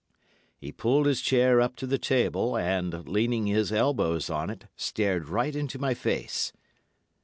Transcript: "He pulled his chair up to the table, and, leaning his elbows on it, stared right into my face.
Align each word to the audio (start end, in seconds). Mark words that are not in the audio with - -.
"He 0.57 0.71
pulled 0.71 1.05
his 1.05 1.21
chair 1.21 1.61
up 1.61 1.75
to 1.75 1.85
the 1.85 1.99
table, 1.99 2.57
and, 2.57 3.07
leaning 3.07 3.45
his 3.45 3.71
elbows 3.71 4.31
on 4.31 4.49
it, 4.49 4.65
stared 4.75 5.29
right 5.29 5.55
into 5.55 5.77
my 5.77 5.93
face. 5.93 6.51